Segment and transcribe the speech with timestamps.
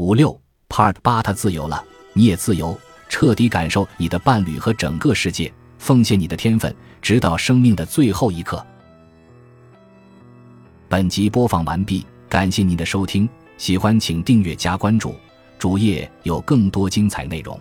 [0.00, 0.34] 五六
[0.70, 1.84] part 八他自由了
[2.14, 2.74] 你也自由
[3.10, 8.64] 彻底感受你的伴侣和整个世界奉献你的天分直到生命的最后一刻。
[10.88, 13.28] 本集播放完毕感谢您的收听
[13.58, 15.14] 喜欢请订阅加关注
[15.58, 17.60] 主页有更多精彩内容。